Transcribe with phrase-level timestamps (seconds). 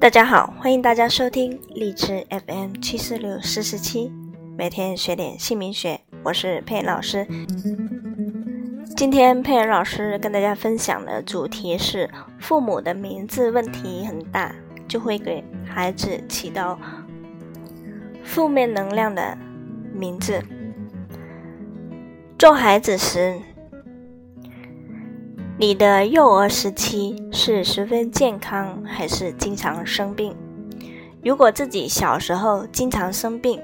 [0.00, 4.12] 大家好，欢迎大家收听荔枝 FM 七四六四四七，
[4.56, 7.26] 每天学点姓名学，我是佩老师。
[8.96, 12.08] 今天佩恩老师跟大家分享的主题是：
[12.38, 14.54] 父母的名字问题很大，
[14.86, 16.78] 就会给孩子起到
[18.22, 19.36] 负面能量的
[19.92, 20.40] 名字。
[22.38, 23.40] 做孩子时。
[25.60, 30.32] 你的幼儿时期是十分健康，还是经常生病？
[31.20, 33.60] 如果自己小时候经常生病，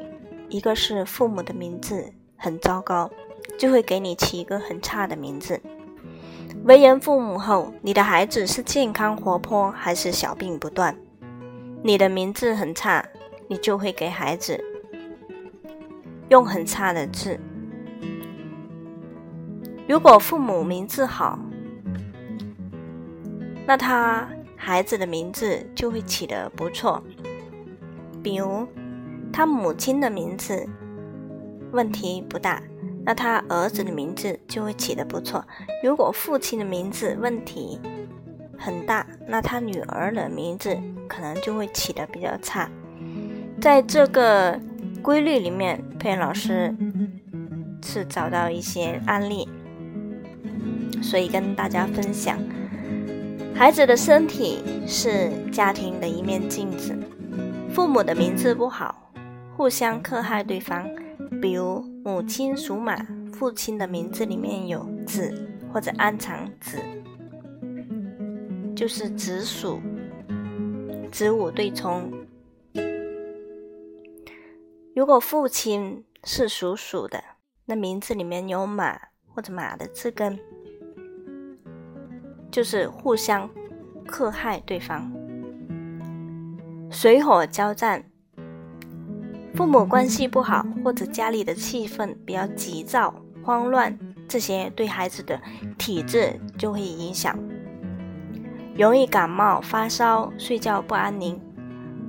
[0.49, 3.09] 一个是父母的名字很糟糕，
[3.57, 5.61] 就会给你起一个很差的名字。
[6.65, 10.97] 为人父母后，你的孩子是健康活泼，还是小病不断？
[11.85, 13.07] 你的名字很差，
[13.47, 14.59] 你就会给孩子
[16.29, 17.39] 用很差的字。
[19.87, 21.39] 如果父母名字好，
[23.67, 27.03] 那他孩子的名字就会起得不错，
[28.23, 28.67] 比如
[29.33, 30.67] 他母亲的名字
[31.73, 32.63] 问题不大，
[33.05, 35.43] 那他儿子的名字就会起得不错；
[35.83, 37.81] 如果父亲的名字问题
[38.59, 40.77] 很大，那他女儿的名字
[41.09, 42.71] 可能就会起得比较差。
[43.61, 44.61] 在这个
[45.03, 46.75] 规律里面，佩恩老师
[47.83, 49.49] 是找到一些案例，
[51.03, 52.39] 所以跟大家分享。
[53.57, 56.93] 孩子的身体是家庭的一面镜子，
[57.71, 59.11] 父母的名字不好，
[59.57, 60.87] 互相克害对方。
[61.41, 65.33] 比如母亲属马，父亲的名字里面有子
[65.73, 66.79] 或者暗藏子，
[68.75, 69.81] 就是子鼠、
[71.13, 72.13] 子午对冲。
[74.97, 77.23] 如果父亲是属鼠的，
[77.67, 79.01] 那名字里面有马
[79.33, 80.39] 或者马的字根。
[82.55, 83.51] 就是互相
[84.07, 85.11] 克害对方，
[86.89, 88.05] 水火交战，
[89.57, 93.13] 父母关系不好，或者家里的气氛比较急躁、
[93.43, 93.99] 慌乱，
[94.29, 95.41] 这些对孩子的
[95.77, 97.37] 体质就会影响，
[98.79, 101.37] 容易感冒、发烧、睡觉不安宁，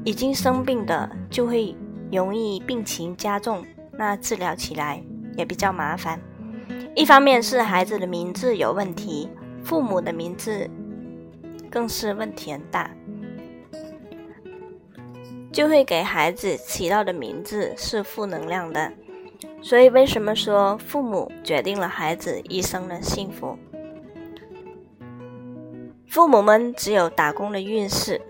[0.04, 1.76] 已经生病的就会
[2.12, 3.66] 容易病情加重，
[3.98, 5.04] 那治疗起来
[5.36, 6.20] 也比较麻烦。
[6.96, 9.28] 一方面是孩子的名字有问题。
[9.66, 10.70] 父母的名字
[11.72, 12.92] 更是问题很大，
[15.52, 18.94] 就会给孩子起到的名字是负能量的。
[19.64, 23.58] 所以，为什么说父母决定了孩子一生的幸福？
[26.08, 28.22] 父母们只有打工的运势，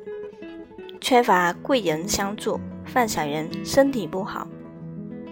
[1.01, 4.47] 缺乏贵人相助，犯小人，身体不好，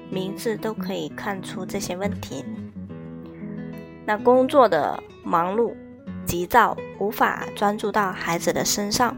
[0.09, 2.43] 名字都可以看出这些问题。
[4.05, 5.73] 那工作的忙碌。
[6.33, 9.15] 急躁，无法专注到孩子的身上，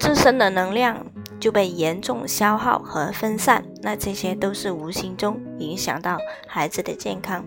[0.00, 1.06] 自身的能量
[1.38, 6.18] 就被严重消耗和分散，那这些都是无形中影响到
[6.48, 7.44] 孩子的健康。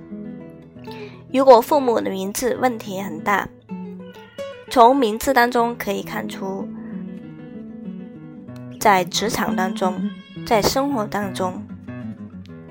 [1.34, 3.50] 如果父母的名字问题很大，
[4.72, 6.66] 从名字当中可以看出，
[8.80, 10.10] 在职场当中，
[10.46, 11.62] 在生活当中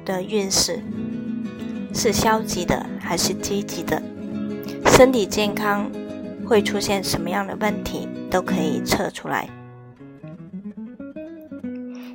[0.07, 0.83] 的运势
[1.93, 4.03] 是消极的还是积极的，
[4.87, 5.91] 身体健康。
[6.49, 9.49] 会出现什么样的问题都可以测出来。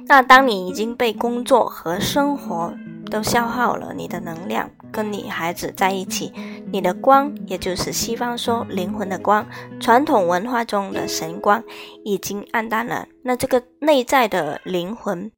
[0.08, 2.74] 那当你已经被工作和生活
[3.10, 6.34] 都消耗了你的能量，跟你孩子在一起，
[6.72, 9.48] 你的光，也就是西方说灵魂的光，
[9.80, 11.64] 传统文化中的神光，
[12.04, 13.08] 已经暗淡了。
[13.24, 15.32] 那这个内在的灵魂，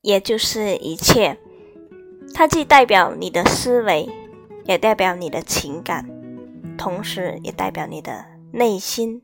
[0.00, 1.36] 也就是一切，
[2.32, 4.08] 它既代表你的思维，
[4.66, 6.08] 也代表你的情感。
[6.78, 9.20] 同时，也代表你的内心，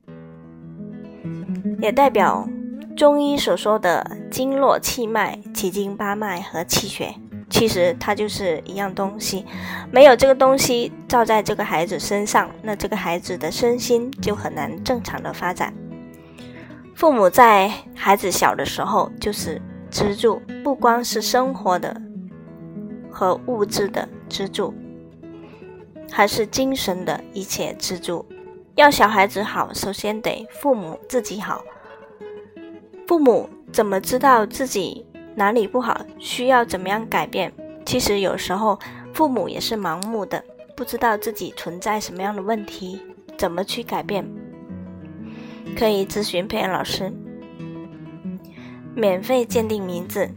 [1.81, 2.47] 也代表
[2.95, 7.15] 中医所说的经络、气脉、奇经八脉和气血。
[7.51, 9.47] 其实它就是一样东西，
[9.93, 15.73] 没有这个东西照在这个孩子身上，那这个孩子的身心就很难正常的发展。
[16.97, 22.01] 父母在孩子小的时候就是支柱，不光是生活的
[23.09, 24.75] 和物质的支柱。
[26.11, 28.25] 还是精神的一切支柱。
[28.75, 31.65] 要小孩子好，首先得父母自己好。
[33.07, 35.05] 父母怎么知道自己
[35.35, 37.53] 哪里不好，需要怎么样改变？
[37.87, 38.79] 其实有时候
[39.13, 40.43] 父母也是盲目的，
[40.77, 43.01] 不知道自己存在什么样的问题，
[43.37, 44.27] 怎么去改变？
[45.77, 47.13] 可以咨询佩恩老师，
[48.95, 50.31] 免费鉴定名字，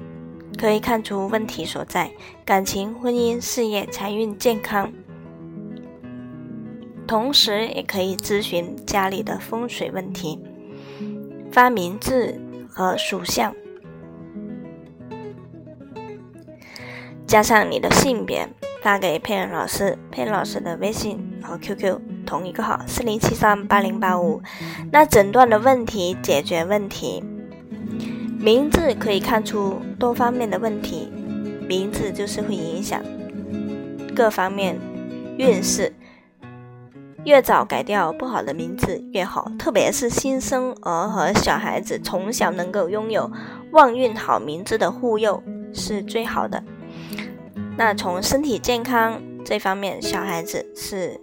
[0.60, 2.12] 可以看出问题所在：
[2.44, 4.92] 感情、婚姻、事业、财运、健康。
[7.08, 10.40] 同时，也可以咨询家里的风水问题。
[11.52, 12.40] 发名字
[12.70, 13.56] 和属相，
[17.26, 18.48] 加上你的性别，
[18.84, 19.98] 发给佩恩老师。
[20.12, 24.42] 佩恩老师的微信和 QQ 同一个号：四零七三八零八五。
[24.92, 27.24] 那诊断的问题，解决问题。
[28.40, 31.10] 名字可以看出多方面的问题，
[31.68, 33.02] 名字就是会影响
[34.14, 34.78] 各方面
[35.38, 35.94] 运势。
[37.26, 43.30] 越早改掉不好的名字越好，特别是新生儿和小孩子，从小能够拥有
[43.72, 45.44] 旺运好名字的护佑
[45.74, 46.64] 是最好的。
[47.78, 51.20] 那从身体健康这方面，小孩子是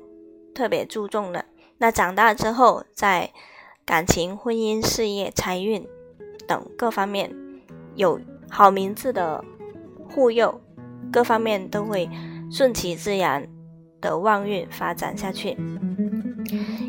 [0.55, 1.45] 特别注重的。
[1.79, 3.31] 那长大之后，在
[3.85, 5.87] 感情、婚姻、事业、财运
[6.47, 7.35] 等各方面
[7.95, 8.21] 有
[8.51, 9.43] 好名字的
[10.09, 10.61] 护佑，
[11.13, 12.09] 各方面都会
[12.51, 13.49] 顺其自然
[14.05, 15.57] 的旺运发展下去。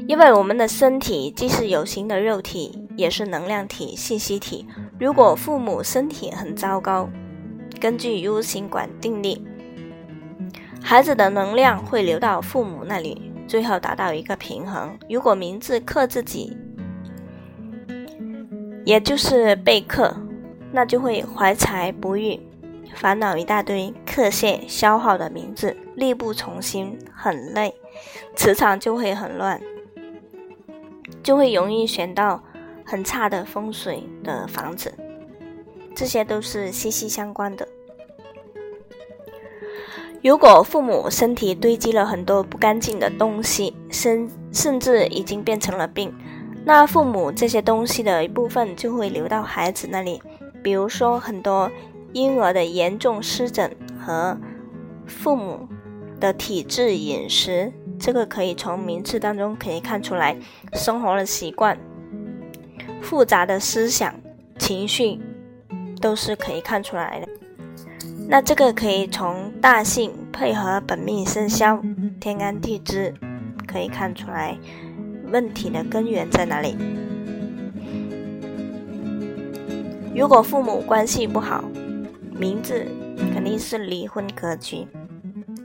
[0.06, 4.68] 因为我们的身体既是有形的肉体，也是能量体、信息体。
[5.00, 7.10] 如果父母身体很糟糕，
[7.80, 9.42] 根据 U 型管定律，
[10.82, 14.98] 孩子的能量会流到父母那里，最后达到一个平衡。
[15.10, 16.56] 如果名字克自己，
[18.86, 20.16] 也就是被克，
[20.72, 22.40] 那就会怀才不遇，
[22.94, 27.74] 烦恼一大堆，克泄消耗的名字，力不从心，很累，
[28.36, 29.62] 磁场就会很乱。
[31.24, 32.44] 就会容易选到
[32.86, 34.94] 很差的风水的房子，
[35.96, 37.68] 这些都是息息相关的。
[40.24, 46.14] 如果父母身体堆积了很多不干净的东西，甚甚至已经变成了病，
[46.64, 50.22] 那父母这些东西的一部分就会流到孩子那里。
[50.64, 51.70] 比如说，很多
[52.16, 54.38] 婴儿的严重湿疹和
[55.06, 55.68] 父母
[56.18, 57.74] 的体质、饮食。
[58.00, 60.38] 这个可以从名字当中可以看出来，
[60.72, 61.78] 生活的习惯、
[63.02, 64.16] 复杂的思想、
[64.58, 65.20] 情绪
[66.00, 67.28] 都是可以看出来的。
[68.30, 71.82] 那这个可以从大姓配合本命生肖、
[72.22, 73.14] 天干地支
[73.68, 74.58] 可以看出来
[75.32, 76.78] 问题的根源在哪里。
[80.16, 81.64] 如果父母关系不好，
[82.38, 82.86] 名字
[83.34, 84.88] 肯定是离婚格局。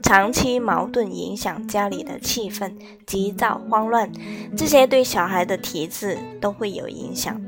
[0.01, 2.75] 长期矛盾影响家里的气氛，
[3.05, 4.11] 急躁慌乱，
[4.57, 7.41] 这些对小孩的体质都会有影响，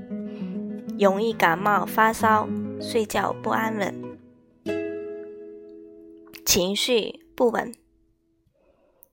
[0.98, 2.48] 容易感冒发烧，
[2.80, 4.18] 睡觉不安稳，
[6.46, 7.74] 情绪不稳。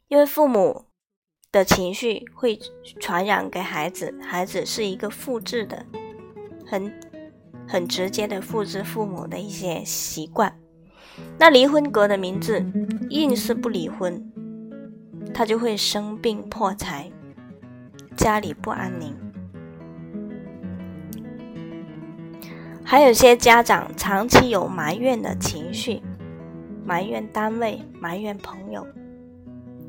[0.07, 0.85] 因为父母
[1.51, 2.57] 的情绪会
[3.01, 5.87] 传染给孩子，孩子是一个复制的，
[6.65, 6.93] 很
[7.71, 10.53] 很直接的复制父母的一些习惯。
[11.39, 12.65] 那离婚格的名字，
[13.11, 14.21] 硬是不离婚，
[15.33, 17.09] 他就会生病破财，
[18.17, 19.15] 家里不安宁。
[22.83, 26.03] 还有些家长长期有埋怨的情绪，
[26.85, 28.85] 埋怨单位，埋怨朋友，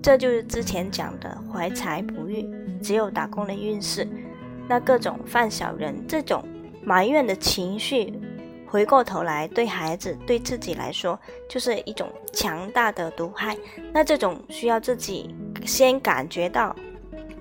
[0.03, 2.47] 这就是之前讲的怀才不遇，
[2.79, 4.07] 只有打工的运势。
[4.69, 6.45] 那各种犯小人，这种
[6.83, 8.13] 埋怨的情绪。
[8.67, 11.19] 回过头来，对孩子、对自己来说，
[11.49, 13.57] 就是一种强大的毒害。
[13.91, 15.35] 那这种需要自己
[15.65, 16.73] 先感觉到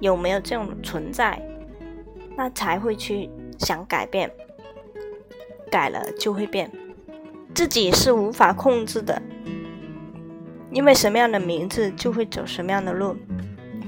[0.01, 1.41] 有没有这种存在，
[2.37, 3.31] 那才会去
[3.61, 4.29] 想改变。
[5.71, 6.69] 改了就会变，
[7.55, 9.23] 自己是无法控制的，
[10.73, 13.15] 因为什么样的名字就会走什么样的路，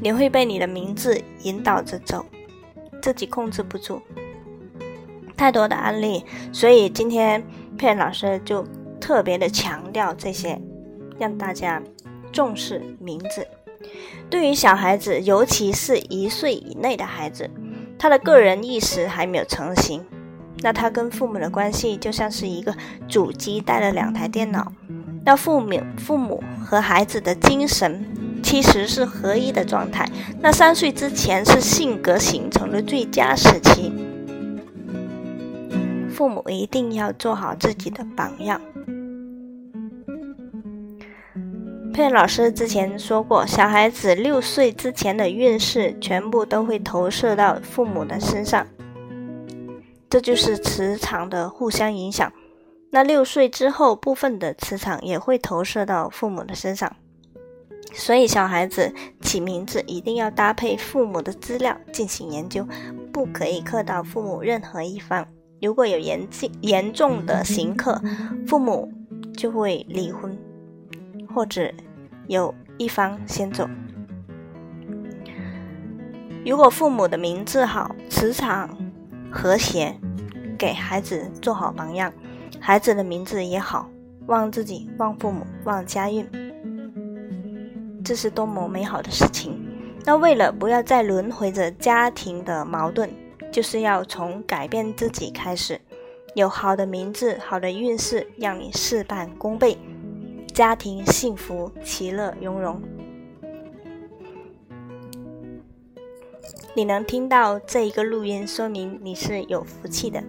[0.01, 2.25] 你会被你的名字引导着走，
[3.03, 4.01] 自己控制不住。
[5.43, 7.43] 太多的案例，所以今天
[7.77, 8.65] 佩老师就
[9.01, 10.57] 特别的强调这些，
[11.19, 11.83] 让大家
[12.31, 13.45] 重视名字。
[14.31, 17.51] 对于小孩子，尤其是一岁以内的孩子，
[17.99, 20.05] 他的个人意识还没有成型，
[20.59, 22.73] 那他跟父母的关系就像是一个
[23.09, 24.71] 主机带了两台电脑，
[25.25, 28.07] 那父母父母和孩子的精神
[28.45, 30.09] 其实是合一的状态。
[30.41, 33.93] 那三岁之前是性格形成的最佳时期。
[36.13, 38.61] 父母一定要做好自己的榜样。
[41.93, 48.67] 佩老师之前说过，小孩子六岁之前的运势全部都会投射到父母的身上，
[50.09, 52.33] 这就是磁场的互相影响。
[52.91, 56.97] 那六岁之后，部分的磁场也会投射到父母的身上，
[57.93, 62.67] 所以小孩子起名字一定要搭配父母的资料进行研究，
[63.13, 65.27] 不可以刻到父母任何一方。
[65.63, 68.03] 如果有严重严重的刑克，
[68.49, 68.93] 父母
[69.37, 70.37] 就会离婚，
[71.33, 71.73] 或者
[72.27, 73.71] 有一方先走。
[76.45, 78.77] 如果父母的名字好，磁场
[79.31, 79.95] 和谐，
[80.59, 82.13] 给孩子做好榜样，
[82.59, 83.89] 孩子的名字也好，
[84.27, 86.29] 旺自己，旺父母，旺家运，
[88.05, 89.57] 这是多么美好的事情！
[90.05, 93.09] 那为了不要再轮回着家庭的矛盾，
[93.53, 95.79] 就是要从改变自己开始，
[96.35, 99.77] 有好的名字，好的运势，让你事半功倍，
[100.55, 102.81] 家庭幸福，其乐融融。
[106.75, 110.25] 你能听到这一个录音，说明你是有福气的。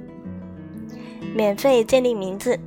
[1.34, 2.60] 免费建立名字，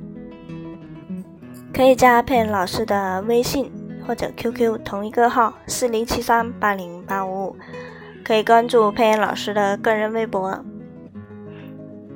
[1.71, 3.71] 可以加佩恩老师的微信
[4.05, 7.55] 或者 QQ，同一个号四零七三八零八五五，
[8.27, 10.61] 可以关注佩恩老师的个人微博，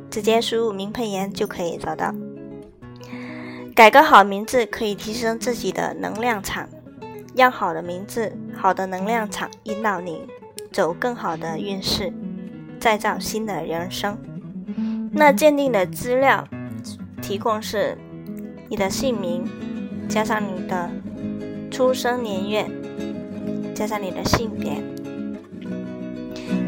[0.09, 2.13] 直接输入“名佩妍”就可以找到。
[3.73, 6.67] 改个好名字可以提升自己的能量场，
[7.33, 10.27] 让好的名字、好的能量场引导你。
[10.69, 12.11] 走更好的运势，
[12.77, 14.17] 再造新的人生。
[15.13, 16.45] 那鉴定的资料
[17.21, 17.97] 提供是
[18.67, 19.45] 你的姓名，
[20.09, 20.89] 加上你的
[21.71, 22.69] 出生年月，
[23.73, 24.90] 加上你的性别。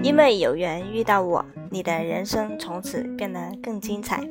[0.04, 4.22] 因为有缘遇到我，你的人生从此变得更精彩。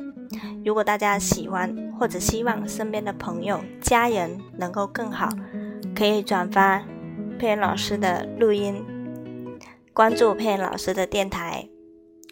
[0.65, 5.31] 如果大家喜欢或者希望身边的朋友、家人能够更好，
[5.97, 6.85] 可以转发
[7.39, 8.85] 佩恩老师的录音。
[9.95, 11.69] 关注佩恩老师的电台，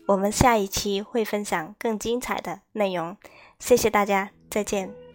[0.07, 3.17] 我们下一期会分享更精彩的内容。
[3.59, 5.10] 谢谢大家，再见。